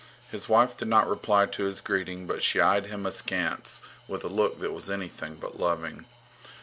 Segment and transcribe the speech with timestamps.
[0.31, 4.29] His wife did not reply to his greeting, but she eyed him askance with a
[4.29, 6.05] look that was anything but loving.